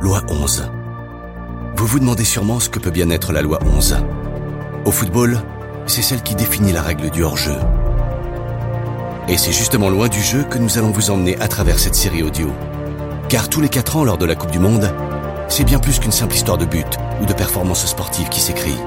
[0.00, 0.70] Loi 11.
[1.76, 3.98] Vous vous demandez sûrement ce que peut bien être la loi 11.
[4.86, 5.38] Au football,
[5.86, 7.56] c'est celle qui définit la règle du hors-jeu.
[9.28, 12.22] Et c'est justement loin du jeu que nous allons vous emmener à travers cette série
[12.22, 12.50] audio.
[13.28, 14.90] Car tous les 4 ans lors de la Coupe du Monde,
[15.48, 18.78] c'est bien plus qu'une simple histoire de but ou de performance sportive qui s'écrit.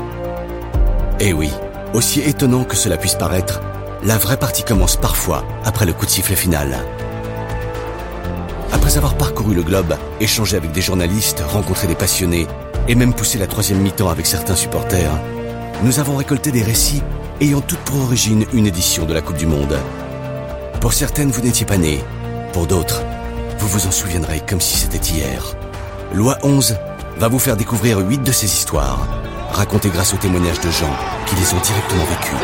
[1.19, 1.51] Eh oui,
[1.93, 3.61] aussi étonnant que cela puisse paraître,
[4.03, 6.79] la vraie partie commence parfois après le coup de sifflet final.
[8.71, 12.47] Après avoir parcouru le globe, échangé avec des journalistes, rencontré des passionnés
[12.87, 15.11] et même poussé la troisième mi-temps avec certains supporters,
[15.83, 17.03] nous avons récolté des récits
[17.41, 19.77] ayant toutes pour origine une édition de la Coupe du Monde.
[20.79, 22.03] Pour certaines, vous n'étiez pas nés.
[22.53, 23.01] Pour d'autres,
[23.59, 25.55] vous vous en souviendrez comme si c'était hier.
[26.13, 26.77] Loi 11
[27.17, 29.07] va vous faire découvrir huit de ces histoires,
[29.51, 30.93] racontées grâce aux témoignages de gens
[31.27, 32.35] qui les ont directement vécues.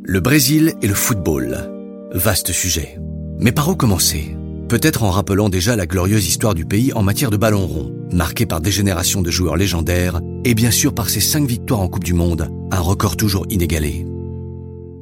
[0.00, 1.70] Le Brésil et le football.
[2.12, 2.98] Vaste sujet.
[3.38, 4.37] Mais par où commencer?
[4.68, 8.44] Peut-être en rappelant déjà la glorieuse histoire du pays en matière de ballon rond, marquée
[8.44, 12.04] par des générations de joueurs légendaires et bien sûr par ses cinq victoires en Coupe
[12.04, 14.04] du Monde, un record toujours inégalé.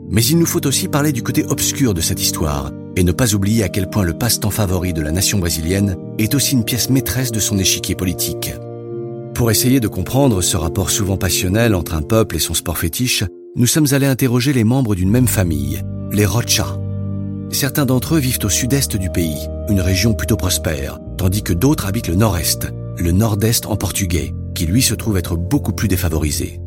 [0.08, 3.34] Mais il nous faut aussi parler du côté obscur de cette histoire et ne pas
[3.34, 6.88] oublier à quel point le passe-temps favori de la nation brésilienne est aussi une pièce
[6.88, 8.52] maîtresse de son échiquier politique.
[9.34, 13.24] Pour essayer de comprendre ce rapport souvent passionnel entre un peuple et son sport fétiche,
[13.56, 16.78] nous sommes allés interroger les membres d'une même famille, les Rocha.
[17.50, 21.86] Certains d'entre eux vivent au sud-est du pays, une région plutôt prospère, tandis que d'autres
[21.86, 26.60] habitent le nord-est, le nord-est en portugais, qui lui se trouve être beaucoup plus défavorisé.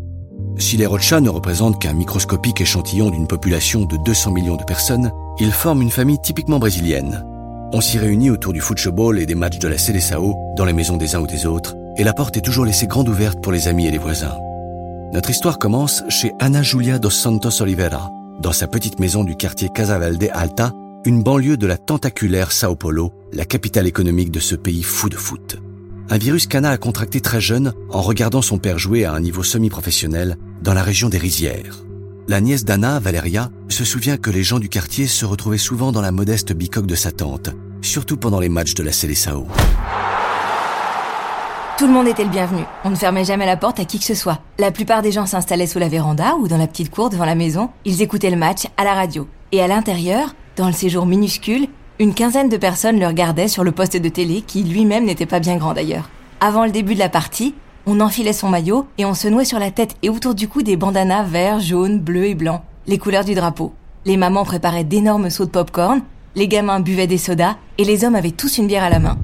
[0.57, 5.11] Si les Rocha ne représentent qu'un microscopique échantillon d'une population de 200 millions de personnes,
[5.39, 7.25] ils forment une famille typiquement brésilienne.
[7.71, 10.97] On s'y réunit autour du football et des matchs de la Seleção, dans les maisons
[10.97, 13.67] des uns ou des autres, et la porte est toujours laissée grande ouverte pour les
[13.67, 14.37] amis et les voisins.
[15.13, 19.69] Notre histoire commence chez Ana Julia dos Santos Oliveira, dans sa petite maison du quartier
[19.73, 20.73] Casavelde Alta,
[21.05, 25.15] une banlieue de la tentaculaire Sao Paulo, la capitale économique de ce pays fou de
[25.15, 25.57] foot.
[26.09, 29.43] Un virus qu'Anna a contracté très jeune en regardant son père jouer à un niveau
[29.43, 31.83] semi-professionnel dans la région des Rizières.
[32.27, 36.01] La nièce d'Anna, Valeria, se souvient que les gens du quartier se retrouvaient souvent dans
[36.01, 37.49] la modeste bicoque de sa tante,
[37.81, 39.47] surtout pendant les matchs de la Seleção.
[41.79, 42.63] Tout le monde était le bienvenu.
[42.83, 44.39] On ne fermait jamais la porte à qui que ce soit.
[44.57, 47.35] La plupart des gens s'installaient sous la véranda ou dans la petite cour devant la
[47.35, 47.69] maison.
[47.85, 49.29] Ils écoutaient le match à la radio.
[49.53, 53.71] Et à l'intérieur, dans le séjour minuscule, une quinzaine de personnes le regardaient sur le
[53.71, 56.09] poste de télé qui lui-même n'était pas bien grand d'ailleurs.
[56.41, 59.57] Avant le début de la partie, on enfilait son maillot et on se nouait sur
[59.57, 63.23] la tête et autour du cou des bandanas verts, jaunes, bleus et blancs, les couleurs
[63.23, 63.71] du drapeau.
[64.03, 66.01] Les mamans préparaient d'énormes seaux de popcorn,
[66.35, 69.17] les gamins buvaient des sodas et les hommes avaient tous une bière à la main.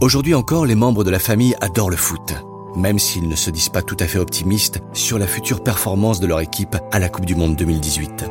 [0.00, 2.34] Aujourd'hui encore, les membres de la famille adorent le foot,
[2.74, 6.26] même s'ils ne se disent pas tout à fait optimistes sur la future performance de
[6.26, 8.24] leur équipe à la Coupe du Monde 2018.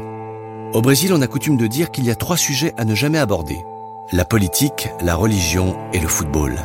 [0.74, 3.18] Au Brésil, on a coutume de dire qu'il y a trois sujets à ne jamais
[3.18, 3.64] aborder.
[4.12, 6.60] La politique, la religion et le football.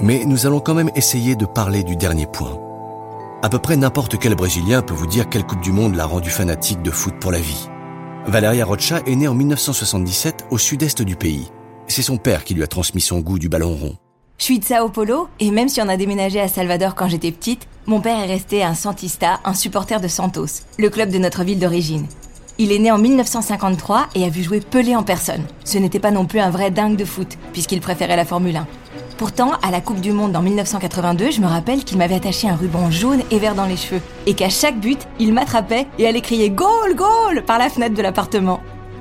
[0.00, 2.58] Mais nous allons quand même essayer de parler du dernier point.
[3.42, 6.30] À peu près n'importe quel Brésilien peut vous dire quelle Coupe du Monde l'a rendu
[6.30, 7.68] fanatique de foot pour la vie.
[8.26, 11.50] Valeria Rocha est née en 1977 au sud-est du pays.
[11.86, 13.96] C'est son père qui lui a transmis son goût du ballon rond.
[14.42, 17.30] Je suis de Sao Paulo, et même si on a déménagé à Salvador quand j'étais
[17.30, 21.44] petite, mon père est resté un Santista, un supporter de Santos, le club de notre
[21.44, 22.08] ville d'origine.
[22.58, 25.44] Il est né en 1953 et a vu jouer Pelé en personne.
[25.62, 28.66] Ce n'était pas non plus un vrai dingue de foot, puisqu'il préférait la Formule 1.
[29.16, 32.56] Pourtant, à la Coupe du Monde en 1982, je me rappelle qu'il m'avait attaché un
[32.56, 36.20] ruban jaune et vert dans les cheveux, et qu'à chaque but, il m'attrapait et allait
[36.20, 38.58] crier Goal, goal par la fenêtre de l'appartement.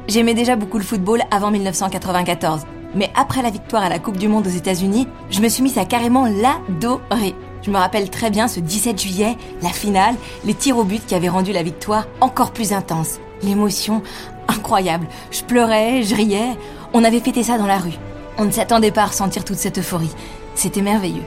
[0.07, 2.61] J'aimais déjà beaucoup le football avant 1994,
[2.95, 5.77] mais après la victoire à la Coupe du Monde aux États-Unis, je me suis mise
[5.77, 7.35] à carrément l'adorer.
[7.61, 10.15] Je me rappelle très bien ce 17 juillet, la finale,
[10.45, 13.19] les tirs au but qui avaient rendu la victoire encore plus intense.
[13.43, 14.01] L'émotion,
[14.47, 15.07] incroyable.
[15.31, 16.57] Je pleurais, je riais.
[16.93, 17.97] On avait fêté ça dans la rue.
[18.37, 20.11] On ne s'attendait pas à ressentir toute cette euphorie.
[20.55, 21.23] C'était merveilleux.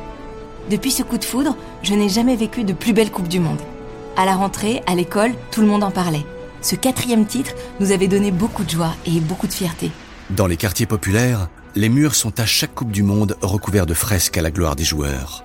[0.71, 3.61] Depuis ce coup de foudre, je n'ai jamais vécu de plus belle Coupe du Monde.
[4.17, 6.25] À la rentrée, à l'école, tout le monde en parlait.
[6.62, 9.91] Ce quatrième titre nous avait donné beaucoup de joie et beaucoup de fierté.
[10.37, 14.37] Dans les quartiers populaires, les murs sont à chaque Coupe du Monde recouverts de fresques
[14.37, 15.45] à la gloire des joueurs.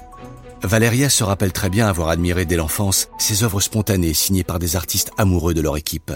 [0.64, 4.76] Valéria se rappelle très bien avoir admiré dès l'enfance ces œuvres spontanées signées par des
[4.76, 6.12] artistes amoureux de leur équipe.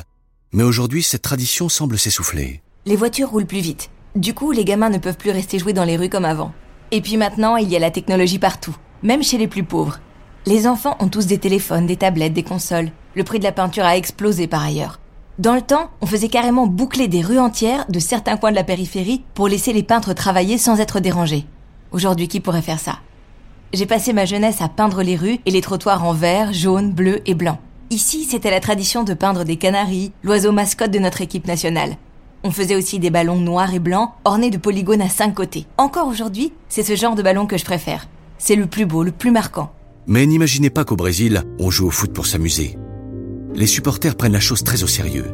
[0.54, 2.64] Mais aujourd'hui, cette tradition semble s'essouffler.
[2.88, 3.92] Les voitures roulent plus vite.
[4.16, 6.52] Du coup, les gamins ne peuvent plus rester jouer dans les rues comme avant.
[6.90, 10.00] Et puis maintenant, il y a la technologie partout, même chez les plus pauvres.
[10.48, 12.90] Les enfants ont tous des téléphones, des tablettes, des consoles.
[13.14, 15.00] Le prix de la peinture a explosé par ailleurs.
[15.40, 18.64] Dans le temps, on faisait carrément boucler des rues entières de certains coins de la
[18.64, 21.48] périphérie pour laisser les peintres travailler sans être dérangés.
[21.92, 23.00] Aujourd'hui, qui pourrait faire ça?
[23.74, 27.22] J'ai passé ma jeunesse à peindre les rues et les trottoirs en vert, jaune, bleu
[27.26, 27.58] et blanc.
[27.90, 31.96] Ici, c'était la tradition de peindre des canaris, l'oiseau mascotte de notre équipe nationale.
[32.44, 35.66] On faisait aussi des ballons noirs et blancs ornés de polygones à cinq côtés.
[35.78, 38.08] Encore aujourd'hui, c'est ce genre de ballon que je préfère.
[38.38, 39.72] C'est le plus beau, le plus marquant.
[40.06, 42.78] Mais n'imaginez pas qu'au Brésil, on joue au foot pour s'amuser.
[43.56, 45.32] Les supporters prennent la chose très au sérieux.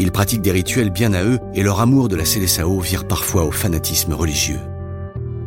[0.00, 3.44] Ils pratiquent des rituels bien à eux et leur amour de la Seleção vire parfois
[3.44, 4.58] au fanatisme religieux.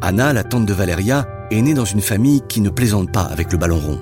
[0.02, 3.52] Anna, la tante de Valeria, est née dans une famille qui ne plaisante pas avec
[3.52, 4.00] le ballon rond.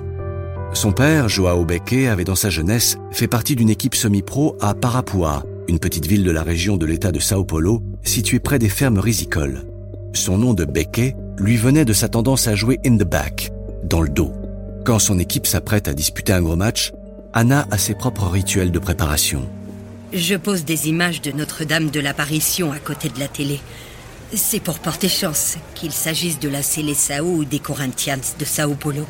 [0.72, 5.44] Son père, Joao Beque, avait dans sa jeunesse fait partie d'une équipe semi-pro à Parapua,
[5.68, 8.98] une petite ville de la région de l'État de Sao Paulo, située près des fermes
[8.98, 9.64] rizicoles.
[10.12, 13.52] Son nom de Beque lui venait de sa tendance à jouer in the back,
[13.84, 14.32] dans le dos.
[14.84, 16.92] Quand son équipe s'apprête à disputer un gros match,
[17.34, 19.48] Anna a ses propres rituels de préparation.
[20.12, 23.58] Je pose des images de Notre-Dame de l'Apparition à côté de la télé.
[24.34, 29.06] C'est pour porter chance, qu'il s'agisse de la Seleção ou des Corinthians de Sao Paulo.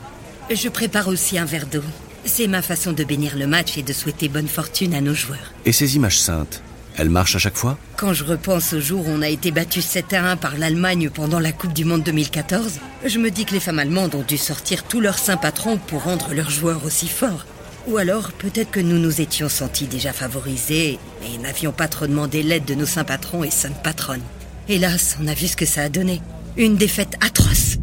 [0.53, 1.83] Je prépare aussi un verre d'eau.
[2.25, 5.53] C'est ma façon de bénir le match et de souhaiter bonne fortune à nos joueurs.
[5.65, 6.63] Et ces images saintes,
[6.97, 7.77] elles marchent à chaque fois?
[7.97, 11.11] Quand je repense au jour où on a été battu 7 à 1 par l'Allemagne
[11.11, 14.39] pendant la Coupe du Monde 2014, je me dis que les femmes allemandes ont dû
[14.39, 17.47] sortir tous leurs saints patrons pour rendre leurs joueurs aussi forts.
[17.89, 22.43] Ou alors, peut-être que nous nous étions sentis déjà favorisés et n'avions pas trop demandé
[22.43, 24.23] l'aide de nos saints patrons et saintes patronnes.
[24.69, 26.23] Hélas, on a vu ce que ça a donné.
[26.57, 27.79] Une défaite atroce.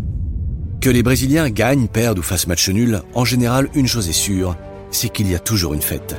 [0.80, 4.56] Que les Brésiliens gagnent, perdent ou fassent match nul, en général, une chose est sûre,
[4.92, 6.16] c'est qu'il y a toujours une fête.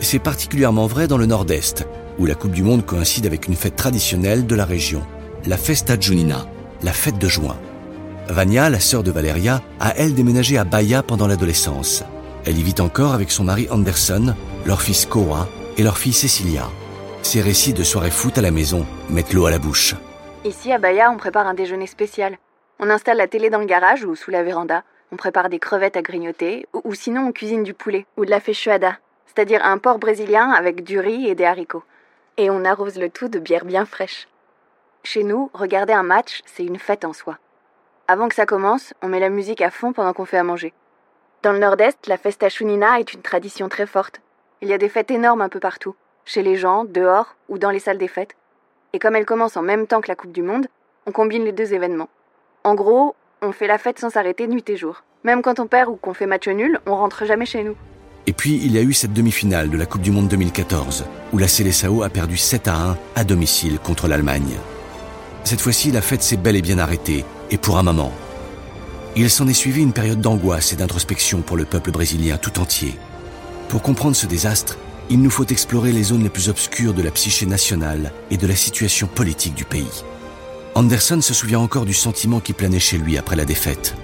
[0.00, 1.86] C'est particulièrement vrai dans le Nord-Est,
[2.18, 5.02] où la Coupe du Monde coïncide avec une fête traditionnelle de la région,
[5.46, 6.46] la Festa Junina,
[6.82, 7.56] la fête de juin.
[8.28, 12.02] Vania, la sœur de Valeria, a elle déménagé à Bahia pendant l'adolescence.
[12.46, 14.34] Elle y vit encore avec son mari Anderson,
[14.66, 16.68] leur fils Koa et leur fille Cecilia.
[17.22, 19.96] Ses récits de soirée foot à la maison mettent l'eau à la bouche.
[20.44, 22.38] Ici, à Bahia, on prépare un déjeuner spécial.
[22.78, 24.84] On installe la télé dans le garage ou sous la véranda.
[25.10, 28.30] On prépare des crevettes à grignoter, ou, ou sinon on cuisine du poulet, ou de
[28.30, 31.82] la feijoada, c'est-à-dire un porc brésilien avec du riz et des haricots.
[32.36, 34.28] Et on arrose le tout de bière bien fraîche.
[35.02, 37.38] Chez nous, regarder un match, c'est une fête en soi.
[38.06, 40.72] Avant que ça commence, on met la musique à fond pendant qu'on fait à manger.
[41.46, 44.20] Dans le nord-est, la festa chunina est une tradition très forte.
[44.62, 45.94] Il y a des fêtes énormes un peu partout,
[46.24, 48.34] chez les gens, dehors ou dans les salles des fêtes.
[48.92, 50.66] Et comme elle commence en même temps que la Coupe du Monde,
[51.06, 52.08] on combine les deux événements.
[52.64, 55.04] En gros, on fait la fête sans s'arrêter nuit et jour.
[55.22, 57.76] Même quand on perd ou qu'on fait match nul, on rentre jamais chez nous.
[58.26, 61.38] Et puis, il y a eu cette demi-finale de la Coupe du Monde 2014, où
[61.38, 64.56] la Seleção a perdu 7 à 1 à domicile contre l'Allemagne.
[65.44, 68.10] Cette fois-ci, la fête s'est bel et bien arrêtée, et pour un moment.
[69.18, 72.94] Il s'en est suivi une période d'angoisse et d'introspection pour le peuple brésilien tout entier.
[73.70, 74.76] Pour comprendre ce désastre,
[75.08, 78.46] il nous faut explorer les zones les plus obscures de la psyché nationale et de
[78.46, 80.04] la situation politique du pays.
[80.74, 83.94] Anderson se souvient encore du sentiment qui planait chez lui après la défaite.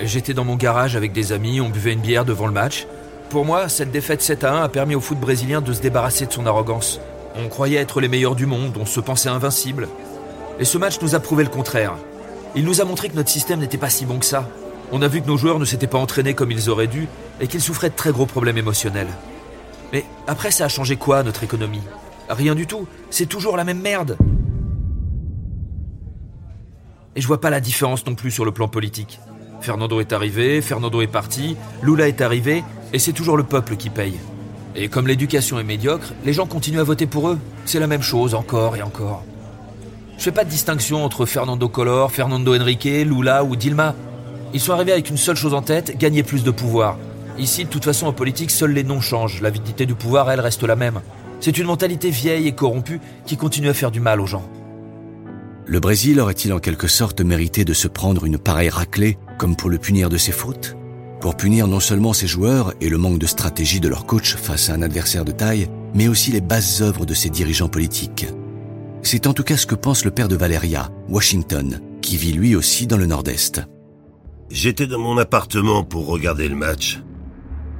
[0.00, 2.88] J'étais dans mon garage avec des amis, on buvait une bière devant le match.
[3.30, 6.26] Pour moi, cette défaite 7 à 1 a permis au foot brésilien de se débarrasser
[6.26, 6.98] de son arrogance.
[7.36, 9.86] On croyait être les meilleurs du monde, on se pensait invincible.
[10.58, 11.94] Et ce match nous a prouvé le contraire.
[12.56, 14.48] Il nous a montré que notre système n'était pas si bon que ça.
[14.90, 17.06] On a vu que nos joueurs ne s'étaient pas entraînés comme ils auraient dû
[17.38, 19.10] et qu'ils souffraient de très gros problèmes émotionnels.
[19.92, 21.82] Mais après, ça a changé quoi, notre économie?
[22.30, 22.86] Rien du tout.
[23.10, 24.16] C'est toujours la même merde.
[27.14, 29.20] Et je vois pas la différence non plus sur le plan politique.
[29.60, 33.90] Fernando est arrivé, Fernando est parti, Lula est arrivé, et c'est toujours le peuple qui
[33.90, 34.18] paye.
[34.74, 37.38] Et comme l'éducation est médiocre, les gens continuent à voter pour eux.
[37.66, 39.24] C'est la même chose encore et encore.
[40.18, 43.94] Je fais pas de distinction entre Fernando Collor, Fernando Henrique, Lula ou Dilma.
[44.54, 46.98] Ils sont arrivés avec une seule chose en tête, gagner plus de pouvoir.
[47.38, 49.42] Ici, de toute façon, en politique, seuls les noms changent.
[49.42, 51.00] L'avidité du pouvoir, elle, reste la même.
[51.40, 54.48] C'est une mentalité vieille et corrompue qui continue à faire du mal aux gens.
[55.66, 59.68] Le Brésil aurait-il en quelque sorte mérité de se prendre une pareille raclée comme pour
[59.68, 60.76] le punir de ses fautes?
[61.20, 64.70] Pour punir non seulement ses joueurs et le manque de stratégie de leur coach face
[64.70, 68.26] à un adversaire de taille, mais aussi les basses œuvres de ses dirigeants politiques.
[69.08, 72.56] C'est en tout cas ce que pense le père de Valeria, Washington, qui vit lui
[72.56, 73.62] aussi dans le Nord-Est.
[74.50, 77.00] J'étais dans mon appartement pour regarder le match.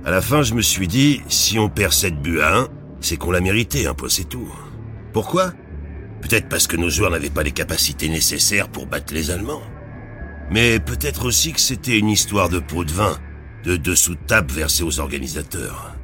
[0.05, 2.69] À la fin, je me suis dit, si on perd 7 buts à 1,
[3.01, 4.49] c'est qu'on l'a mérité, un point c'est tout.
[5.13, 5.53] Pourquoi?
[6.21, 9.65] Peut-être parce que nos joueurs n'avaient pas les capacités nécessaires pour battre les Allemands.
[10.53, 13.19] Mais peut-être aussi que c'était une histoire de pot de vin,
[13.65, 15.97] de dessous de table versés aux organisateurs.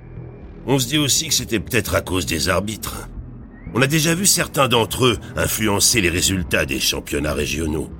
[0.66, 3.08] On se dit aussi que c'était peut-être à cause des arbitres.
[3.74, 7.90] On a déjà vu certains d'entre eux influencer les résultats des championnats régionaux.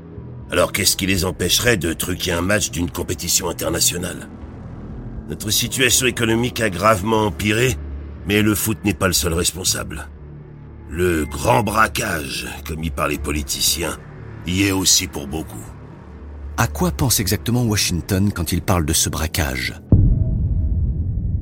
[0.50, 4.28] Alors qu'est-ce qui les empêcherait de truquer un match d'une compétition internationale?
[5.30, 7.76] Notre situation économique a gravement empiré,
[8.26, 10.08] mais le foot n'est pas le seul responsable.
[10.90, 13.96] Le grand braquage, commis par les politiciens,
[14.46, 15.64] y est aussi pour beaucoup.
[16.58, 19.72] À quoi pense exactement Washington quand il parle de ce braquage?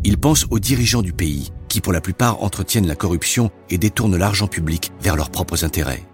[0.05, 4.19] Il pense aux dirigeants du pays, qui pour la plupart entretiennent la corruption et détournent
[4.19, 6.05] l'argent public vers leurs propres intérêts.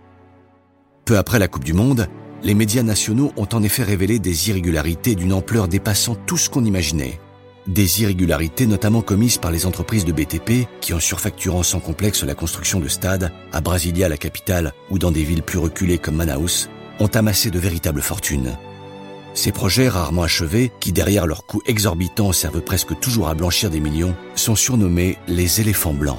[1.05, 2.09] Peu après la Coupe du Monde,
[2.43, 6.65] les médias nationaux ont en effet révélé des irrégularités d'une ampleur dépassant tout ce qu'on
[6.65, 7.19] imaginait.
[7.67, 12.35] Des irrégularités notamment commises par les entreprises de BTP qui, en surfacturant sans complexe la
[12.35, 16.69] construction de stades, à Brasilia la capitale ou dans des villes plus reculées comme Manaus,
[17.01, 18.57] ont amassé de véritables fortunes.
[19.37, 23.81] Ces projets rarement achevés, qui derrière leurs coûts exorbitants servent presque toujours à blanchir des
[23.81, 26.19] millions, sont surnommés les éléphants blancs.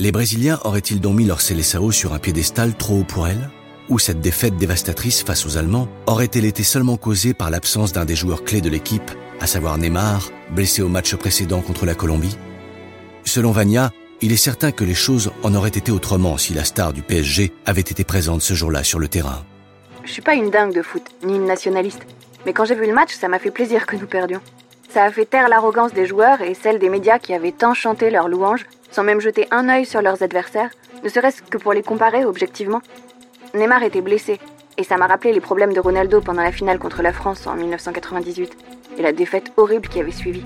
[0.00, 3.48] Les Brésiliens auraient-ils donc mis leur Célessao sur un piédestal trop haut pour elles?
[3.88, 8.16] Ou cette défaite dévastatrice face aux Allemands aurait-elle été seulement causée par l'absence d'un des
[8.16, 12.36] joueurs clés de l'équipe, à savoir Neymar, blessé au match précédent contre la Colombie?
[13.24, 16.92] Selon Vania, il est certain que les choses en auraient été autrement si la star
[16.92, 19.44] du PSG avait été présente ce jour-là sur le terrain.
[20.06, 22.06] Je suis pas une dingue de foot, ni une nationaliste.
[22.46, 24.40] Mais quand j'ai vu le match, ça m'a fait plaisir que nous perdions.
[24.88, 28.08] Ça a fait taire l'arrogance des joueurs et celle des médias qui avaient tant chanté
[28.08, 30.70] leurs louanges, sans même jeter un œil sur leurs adversaires,
[31.02, 32.82] ne serait-ce que pour les comparer objectivement.
[33.52, 34.38] Neymar était blessé,
[34.78, 37.56] et ça m'a rappelé les problèmes de Ronaldo pendant la finale contre la France en
[37.56, 38.56] 1998,
[38.98, 40.42] et la défaite horrible qui avait suivi.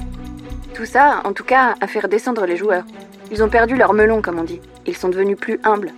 [0.75, 2.85] Tout ça, en tout cas, a fait redescendre les joueurs.
[3.31, 4.61] Ils ont perdu leur melon, comme on dit.
[4.87, 5.93] Ils sont devenus plus humbles.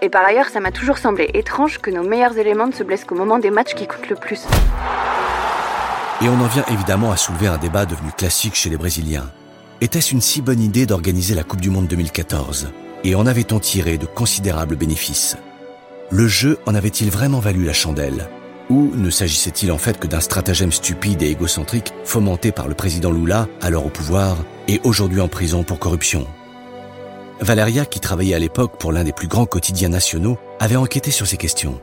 [0.00, 3.04] Et par ailleurs, ça m'a toujours semblé étrange que nos meilleurs éléments ne se blessent
[3.04, 4.42] qu'au moment des matchs qui comptent le plus.
[6.20, 9.30] Et on en vient évidemment à soulever un débat devenu classique chez les Brésiliens.
[9.80, 12.72] Était-ce une si bonne idée d'organiser la Coupe du Monde 2014
[13.04, 15.36] Et en avait-on tiré de considérables bénéfices?
[16.10, 18.28] Le jeu en avait-il vraiment valu la chandelle?
[18.70, 23.10] Ou ne s'agissait-il en fait que d'un stratagème stupide et égocentrique fomenté par le président
[23.10, 24.36] Lula, alors au pouvoir,
[24.68, 26.26] et aujourd'hui en prison pour corruption?
[27.40, 31.26] Valeria, qui travaillait à l'époque pour l'un des plus grands quotidiens nationaux, avait enquêté sur
[31.26, 31.80] ces questions.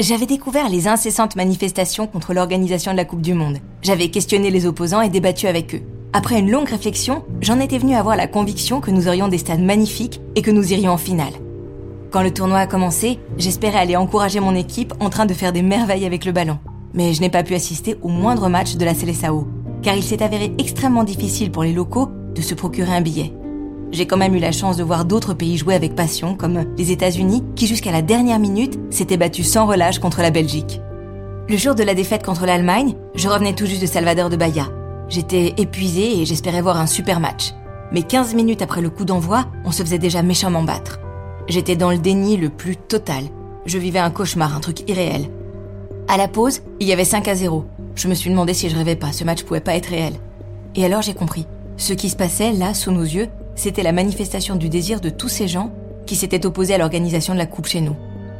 [0.00, 3.58] J'avais découvert les incessantes manifestations contre l'organisation de la Coupe du Monde.
[3.82, 5.82] J'avais questionné les opposants et débattu avec eux.
[6.12, 9.60] Après une longue réflexion, j'en étais venu avoir la conviction que nous aurions des stades
[9.60, 11.32] magnifiques et que nous irions en finale.
[12.10, 15.62] Quand le tournoi a commencé, j'espérais aller encourager mon équipe en train de faire des
[15.62, 16.58] merveilles avec le ballon.
[16.94, 19.48] Mais je n'ai pas pu assister au moindre match de la Seleção,
[19.82, 23.32] car il s'est avéré extrêmement difficile pour les locaux de se procurer un billet.
[23.90, 26.92] J'ai quand même eu la chance de voir d'autres pays jouer avec passion, comme les
[26.92, 30.80] États-Unis, qui jusqu'à la dernière minute s'étaient battus sans relâche contre la Belgique.
[31.48, 34.68] Le jour de la défaite contre l'Allemagne, je revenais tout juste de Salvador de Bahia.
[35.08, 37.54] J'étais épuisée et j'espérais voir un super match.
[37.90, 41.00] Mais 15 minutes après le coup d'envoi, on se faisait déjà méchamment battre.
[41.48, 43.24] J'étais dans le déni le plus total.
[43.64, 45.30] Je vivais un cauchemar, un truc irréel.
[46.08, 47.64] À la pause, il y avait 5 à 0.
[47.94, 50.12] Je me suis demandé si je rêvais pas, ce match pouvait pas être réel.
[50.74, 51.46] Et alors j'ai compris.
[51.78, 55.28] Ce qui se passait là, sous nos yeux, c'était la manifestation du désir de tous
[55.28, 55.72] ces gens
[56.06, 57.96] qui s'étaient opposés à l'organisation de la Coupe chez nous.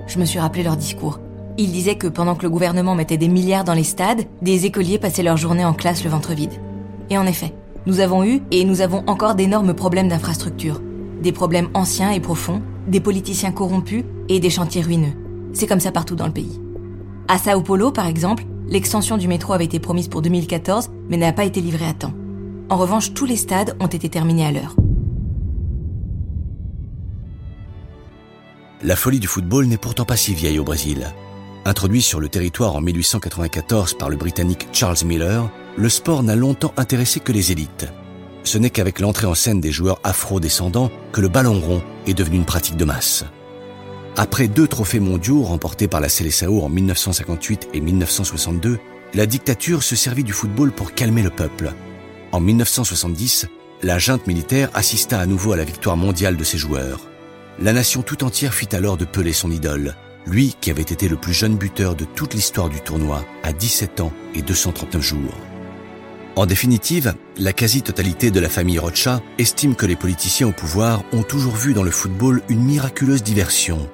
[0.07, 1.19] Je me suis rappelé leur discours.
[1.59, 4.99] Ils disaient que pendant que le gouvernement mettait des milliards dans les stades, des écoliers
[4.99, 6.53] passaient leur journée en classe le ventre vide.
[7.11, 7.53] Et en effet,
[7.85, 10.81] nous avons eu et nous avons encore d'énormes problèmes d'infrastructure.
[11.21, 15.15] Des problèmes anciens et profonds, des politiciens corrompus et des chantiers ruineux.
[15.53, 16.61] C'est comme ça partout dans le pays.
[17.27, 21.33] À Sao Paulo, par exemple, l'extension du métro avait été promise pour 2014, mais n'a
[21.33, 22.15] pas été livrée à temps.
[22.71, 24.77] En revanche, tous les stades ont été terminés à l'heure.
[28.81, 31.13] La folie du football n'est pourtant pas si vieille au Brésil.
[31.65, 36.73] Introduit sur le territoire en 1894 par le Britannique Charles Miller, le sport n'a longtemps
[36.77, 37.89] intéressé que les élites.
[38.45, 42.37] Ce n'est qu'avec l'entrée en scène des joueurs afro-descendants que le ballon rond est devenu
[42.37, 43.25] une pratique de masse.
[44.17, 48.79] Après deux trophées mondiaux remportés par la Seleção en 1958 et 1962,
[49.13, 51.73] la dictature se servit du football pour calmer le peuple.
[52.31, 53.49] En 1970,
[53.83, 57.01] la junte militaire assista à nouveau à la victoire mondiale de ses joueurs.
[57.61, 59.97] La nation tout entière fit alors de Pelé son idole,
[60.27, 64.01] lui qui avait été le plus jeune buteur de toute l'histoire du tournoi à 17
[64.01, 65.35] ans et 239 jours.
[66.37, 71.25] En définitive, la quasi-totalité de la famille Rocha estime que les politiciens au pouvoir ont
[71.25, 73.91] toujours vu dans le football une miraculeuse diversion,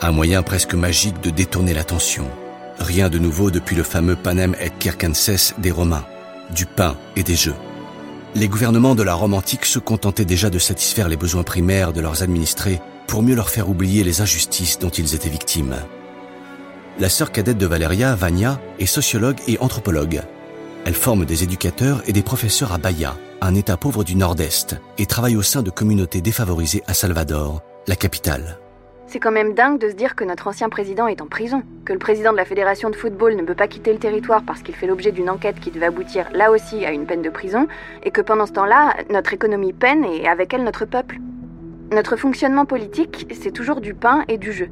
[0.00, 2.24] un moyen presque magique de détourner l'attention.
[2.78, 6.06] Rien de nouveau depuis le fameux Panem et Circenses des Romains,
[6.54, 7.54] du pain et des jeux.
[8.34, 12.00] Les gouvernements de la Rome antique se contentaient déjà de satisfaire les besoins primaires de
[12.00, 12.80] leurs administrés
[13.12, 15.76] pour mieux leur faire oublier les injustices dont ils étaient victimes.
[16.98, 20.22] La sœur cadette de Valeria, Vania, est sociologue et anthropologue.
[20.86, 25.04] Elle forme des éducateurs et des professeurs à Bahia, un État pauvre du Nord-Est, et
[25.04, 28.58] travaille au sein de communautés défavorisées à Salvador, la capitale.
[29.08, 31.92] C'est quand même dingue de se dire que notre ancien président est en prison, que
[31.92, 34.74] le président de la fédération de football ne peut pas quitter le territoire parce qu'il
[34.74, 37.68] fait l'objet d'une enquête qui devait aboutir là aussi à une peine de prison,
[38.04, 41.18] et que pendant ce temps-là, notre économie peine et avec elle notre peuple.
[41.92, 44.70] Notre fonctionnement politique, c'est toujours du pain et du jeu.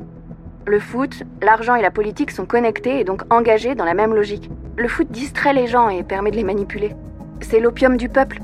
[0.64, 4.48] Le foot, l'argent et la politique sont connectés et donc engagés dans la même logique.
[4.78, 6.94] Le foot distrait les gens et permet de les manipuler.
[7.42, 8.40] C'est l'opium du peuple.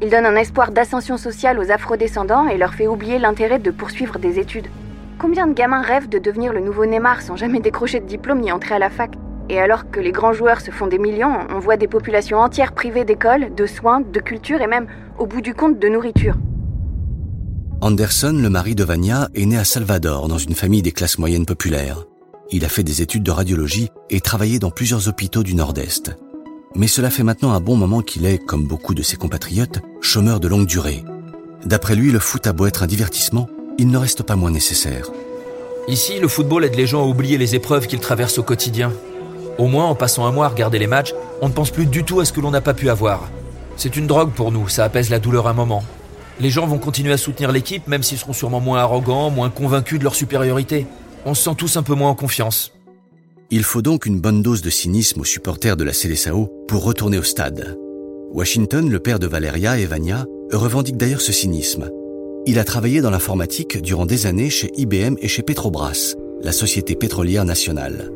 [0.00, 4.20] Il donne un espoir d'ascension sociale aux afrodescendants et leur fait oublier l'intérêt de poursuivre
[4.20, 4.68] des études.
[5.18, 8.52] Combien de gamins rêvent de devenir le nouveau Neymar sans jamais décrocher de diplôme ni
[8.52, 9.10] entrer à la fac?
[9.48, 12.74] Et alors que les grands joueurs se font des millions, on voit des populations entières
[12.74, 14.86] privées d'école, de soins, de culture et même,
[15.18, 16.36] au bout du compte, de nourriture.
[17.82, 21.46] Anderson, le mari de Vania, est né à Salvador dans une famille des classes moyennes
[21.46, 22.04] populaires.
[22.50, 26.14] Il a fait des études de radiologie et travaillé dans plusieurs hôpitaux du Nord-Est.
[26.74, 30.40] Mais cela fait maintenant un bon moment qu'il est, comme beaucoup de ses compatriotes, chômeur
[30.40, 31.04] de longue durée.
[31.64, 35.08] D'après lui, le foot a beau être un divertissement, il ne reste pas moins nécessaire.
[35.88, 38.92] Ici, le football aide les gens à oublier les épreuves qu'ils traversent au quotidien.
[39.56, 42.04] Au moins, en passant un mois à regarder les matchs, on ne pense plus du
[42.04, 43.30] tout à ce que l'on n'a pas pu avoir.
[43.78, 45.82] C'est une drogue pour nous, ça apaise la douleur un moment.
[46.40, 49.98] Les gens vont continuer à soutenir l'équipe, même s'ils seront sûrement moins arrogants, moins convaincus
[49.98, 50.86] de leur supériorité.
[51.26, 52.72] On se sent tous un peu moins en confiance.
[53.50, 57.18] Il faut donc une bonne dose de cynisme aux supporters de la Célessao pour retourner
[57.18, 57.76] au stade.
[58.32, 61.90] Washington, le père de Valeria et Vania, revendique d'ailleurs ce cynisme.
[62.46, 66.94] Il a travaillé dans l'informatique durant des années chez IBM et chez Petrobras, la société
[66.94, 68.10] pétrolière nationale.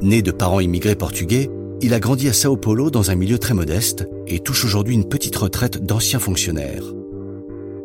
[0.00, 1.50] Né de parents immigrés portugais,
[1.80, 5.08] il a grandi à Sao Paulo dans un milieu très modeste et touche aujourd'hui une
[5.08, 6.92] petite retraite d'ancien fonctionnaire.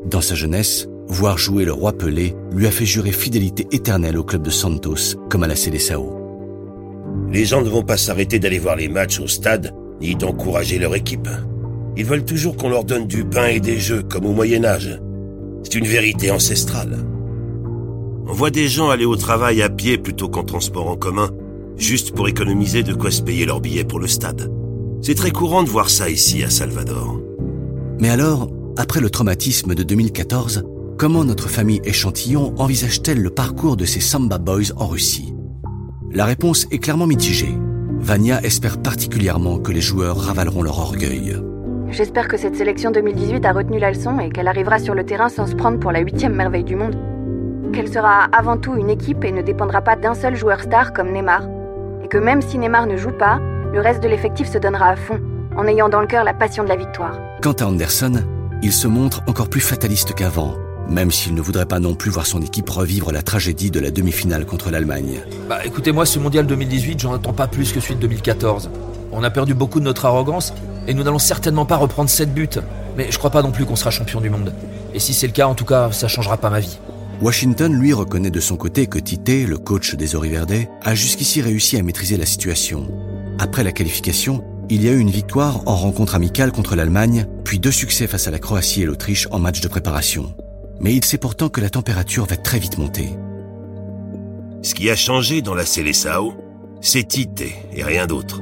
[0.10, 4.24] Dans sa jeunesse, voir jouer le roi Pelé lui a fait jurer fidélité éternelle au
[4.24, 6.20] club de Santos comme à la Seleção.
[7.32, 10.96] Les gens ne vont pas s'arrêter d'aller voir les matchs au stade ni d'encourager leur
[10.96, 11.30] équipe.
[11.96, 15.00] Ils veulent toujours qu'on leur donne du pain et des jeux comme au Moyen Âge.
[15.64, 16.98] C'est une vérité ancestrale.
[18.28, 21.30] On voit des gens aller au travail à pied plutôt qu'en transport en commun,
[21.78, 24.52] juste pour économiser de quoi se payer leur billet pour le stade.
[25.02, 27.20] C'est très courant de voir ça ici à Salvador.
[28.00, 30.64] Mais alors, après le traumatisme de 2014,
[30.98, 35.34] comment notre famille échantillon envisage-t-elle le parcours de ces Samba Boys en Russie?
[36.12, 37.56] La réponse est clairement mitigée.
[38.00, 41.38] Vania espère particulièrement que les joueurs ravaleront leur orgueil.
[41.90, 45.30] J'espère que cette sélection 2018 a retenu la leçon et qu'elle arrivera sur le terrain
[45.30, 46.96] sans se prendre pour la huitième merveille du monde.
[47.74, 51.12] Qu'elle sera avant tout une équipe et ne dépendra pas d'un seul joueur star comme
[51.12, 51.44] Neymar.
[52.04, 53.40] Et que même si Neymar ne joue pas,
[53.72, 55.20] le reste de l'effectif se donnera à fond,
[55.56, 57.20] en ayant dans le cœur la passion de la victoire.
[57.42, 58.24] Quant à Anderson,
[58.64, 60.56] il se montre encore plus fataliste qu'avant,
[60.90, 63.92] même s'il ne voudrait pas non plus voir son équipe revivre la tragédie de la
[63.92, 65.20] demi-finale contre l'Allemagne.
[65.50, 68.70] Bah écoutez-moi, ce mondial 2018, j'en attends pas plus que celui de 2014.
[69.12, 70.54] On a perdu beaucoup de notre arrogance
[70.88, 72.48] et nous n'allons certainement pas reprendre 7 buts.
[72.96, 74.54] Mais je crois pas non plus qu'on sera champion du monde.
[74.94, 76.80] Et si c'est le cas, en tout cas, ça changera pas ma vie.
[77.22, 81.78] Washington, lui, reconnaît de son côté que Tite, le coach des Oriverde, a jusqu'ici réussi
[81.78, 82.88] à maîtriser la situation.
[83.40, 87.60] Après la qualification, il y a eu une victoire en rencontre amicale contre l'Allemagne, puis
[87.60, 90.34] deux succès face à la Croatie et l'Autriche en match de préparation.
[90.80, 93.10] Mais il sait pourtant que la température va très vite monter.
[94.62, 96.34] Ce qui a changé dans la Seleção,
[96.82, 98.42] c'est Tite et rien d'autre.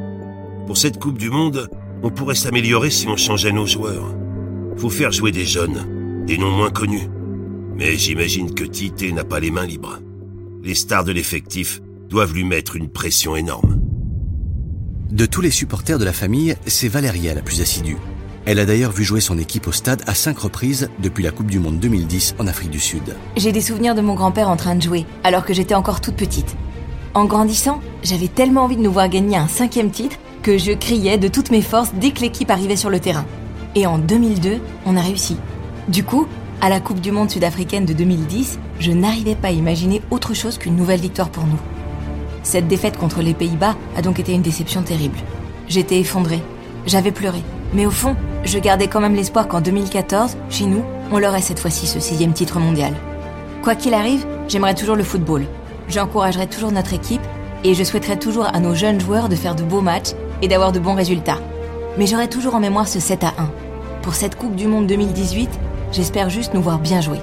[0.68, 1.70] Pour cette Coupe du Monde,
[2.04, 4.16] on pourrait s'améliorer si on changeait nos joueurs.
[4.78, 7.10] Faut faire jouer des jeunes, des noms moins connus.
[7.76, 10.00] Mais j'imagine que Tite n'a pas les mains libres.
[10.64, 13.81] Les stars de l'effectif doivent lui mettre une pression énorme.
[15.12, 17.98] De tous les supporters de la famille, c'est Valéria la plus assidue.
[18.46, 21.52] Elle a d'ailleurs vu jouer son équipe au stade à cinq reprises depuis la Coupe
[21.52, 23.18] du Monde 2010 en Afrique du Sud.
[23.36, 26.16] J'ai des souvenirs de mon grand-père en train de jouer, alors que j'étais encore toute
[26.16, 26.56] petite.
[27.14, 31.18] En grandissant, j'avais tellement envie de nous voir gagner un cinquième titre que je criais
[31.18, 33.26] de toutes mes forces dès que l'équipe arrivait sur le terrain.
[33.76, 35.36] Et en 2002, on a réussi.
[35.90, 36.26] Du coup,
[36.62, 40.58] à la Coupe du Monde sud-africaine de 2010, je n'arrivais pas à imaginer autre chose
[40.58, 41.60] qu'une nouvelle victoire pour nous.
[42.44, 45.18] Cette défaite contre les Pays-Bas a donc été une déception terrible.
[45.68, 46.42] J'étais effondrée,
[46.86, 47.42] j'avais pleuré,
[47.74, 51.60] mais au fond, je gardais quand même l'espoir qu'en 2014, chez nous, on l'aurait cette
[51.60, 52.94] fois-ci ce sixième titre mondial.
[53.64, 55.46] Quoi qu'il arrive, j'aimerais toujours le football.
[55.88, 57.22] J'encouragerai toujours notre équipe
[57.64, 60.72] et je souhaiterais toujours à nos jeunes joueurs de faire de beaux matchs et d'avoir
[60.72, 61.40] de bons résultats.
[61.98, 63.52] Mais j'aurai toujours en mémoire ce 7 à 1.
[64.02, 65.50] Pour cette Coupe du Monde 2018,
[65.92, 67.20] j'espère juste nous voir bien jouer.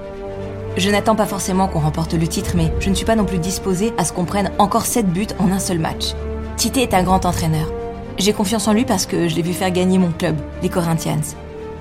[0.78, 3.40] Je n'attends pas forcément qu'on remporte le titre, mais je ne suis pas non plus
[3.40, 6.14] disposée à ce qu'on prenne encore 7 buts en un seul match.
[6.56, 7.72] Tite est un grand entraîneur.
[8.16, 11.34] J'ai confiance en lui parce que je l'ai vu faire gagner mon club, les Corinthians.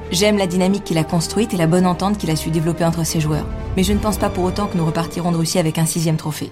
[0.09, 3.05] J'aime la dynamique qu'il a construite et la bonne entente qu'il a su développer entre
[3.05, 3.45] ses joueurs.
[3.75, 6.17] Mais je ne pense pas pour autant que nous repartirons de Russie avec un sixième
[6.17, 6.49] trophée.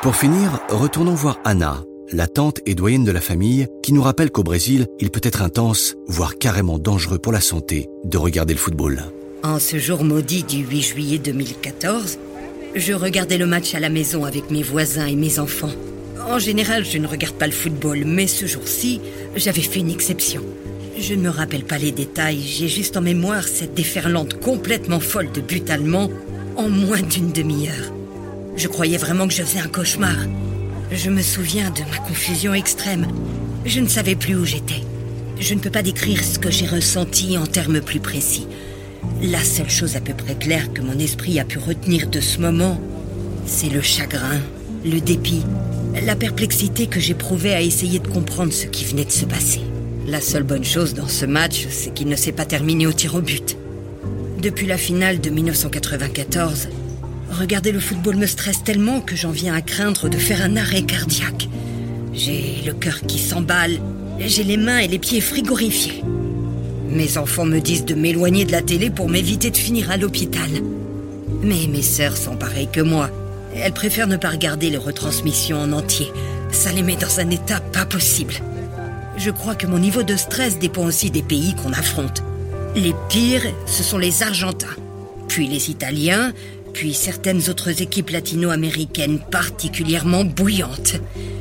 [0.00, 4.30] Pour finir, retournons voir Anna, la tante et doyenne de la famille, qui nous rappelle
[4.30, 8.60] qu'au Brésil, il peut être intense, voire carrément dangereux pour la santé, de regarder le
[8.60, 9.02] football.
[9.44, 12.18] En ce jour maudit du 8 juillet 2014,
[12.76, 15.74] je regardais le match à la maison avec mes voisins et mes enfants.
[16.26, 19.02] En général, je ne regarde pas le football, mais ce jour-ci,
[19.36, 20.40] j'avais fait une exception.
[20.98, 25.30] Je ne me rappelle pas les détails, j'ai juste en mémoire cette déferlante complètement folle
[25.30, 26.08] de buts allemands
[26.56, 27.92] en moins d'une demi-heure.
[28.56, 30.16] Je croyais vraiment que je faisais un cauchemar.
[30.90, 33.08] Je me souviens de ma confusion extrême.
[33.66, 34.82] Je ne savais plus où j'étais.
[35.38, 38.46] Je ne peux pas décrire ce que j'ai ressenti en termes plus précis.
[39.22, 42.38] La seule chose à peu près claire que mon esprit a pu retenir de ce
[42.38, 42.80] moment,
[43.46, 44.40] c'est le chagrin,
[44.84, 45.42] le dépit,
[46.04, 49.60] la perplexité que j'éprouvais à essayer de comprendre ce qui venait de se passer.
[50.06, 53.14] La seule bonne chose dans ce match, c'est qu'il ne s'est pas terminé au tir
[53.14, 53.56] au but.
[54.42, 56.68] Depuis la finale de 1994,
[57.30, 60.82] regarder le football me stresse tellement que j'en viens à craindre de faire un arrêt
[60.82, 61.48] cardiaque.
[62.12, 63.80] J'ai le cœur qui s'emballe,
[64.20, 66.02] j'ai les mains et les pieds frigorifiés.
[66.94, 70.48] Mes enfants me disent de m'éloigner de la télé pour m'éviter de finir à l'hôpital.
[71.42, 73.10] Mais mes sœurs sont pareilles que moi.
[73.52, 76.12] Elles préfèrent ne pas regarder les retransmissions en entier.
[76.52, 78.34] Ça les met dans un état pas possible.
[79.16, 82.22] Je crois que mon niveau de stress dépend aussi des pays qu'on affronte.
[82.76, 84.76] Les pires, ce sont les Argentins,
[85.26, 86.32] puis les Italiens,
[86.74, 90.96] puis certaines autres équipes latino-américaines particulièrement bouillantes.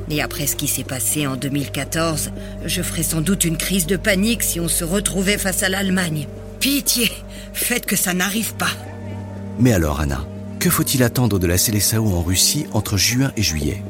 [0.09, 2.29] Et après ce qui s'est passé en 2014,
[2.65, 6.27] je ferais sans doute une crise de panique si on se retrouvait face à l'Allemagne.
[6.59, 7.11] Pitié,
[7.51, 8.69] faites que ça n'arrive pas.
[9.59, 10.23] Mais alors, Anna,
[10.59, 13.83] que faut-il attendre de la Célessao en Russie entre juin et juillet?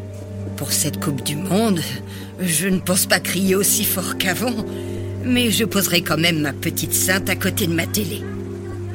[0.56, 1.82] Pour cette Coupe du Monde,
[2.40, 4.66] je ne pense pas crier aussi fort qu'avant,
[5.26, 8.24] mais je poserai quand même ma petite sainte à côté de ma télé.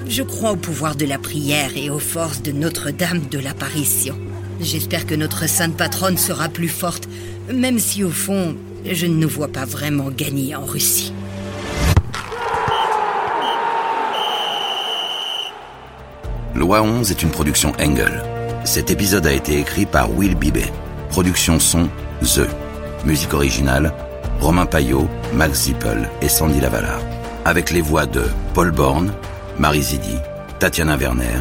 [0.09, 4.18] Je crois au pouvoir de la prière et aux forces de Notre-Dame de l'apparition.
[4.59, 7.07] J'espère que notre sainte patronne sera plus forte,
[7.53, 8.57] même si au fond,
[8.90, 11.12] je ne nous vois pas vraiment gagner en Russie.
[16.55, 18.23] Loi 11 est une production Engel.
[18.64, 20.73] Cet épisode a été écrit par Will Bibet.
[21.11, 21.88] Production son
[22.23, 22.49] The.
[23.05, 23.92] Musique originale
[24.40, 26.99] Romain Payot, Max Zippel et Sandy Lavala.
[27.44, 28.23] Avec les voix de
[28.55, 29.12] Paul Borne,
[29.59, 30.16] Marie Zidi,
[30.61, 31.40] Tatiana Werner,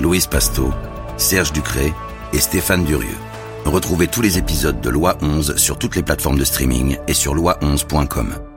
[0.00, 0.72] Louise Pasto,
[1.18, 1.92] Serge Ducré
[2.32, 3.18] et Stéphane Durieux.
[3.66, 7.34] Retrouvez tous les épisodes de Loi 11 sur toutes les plateformes de streaming et sur
[7.34, 8.47] loi11.com.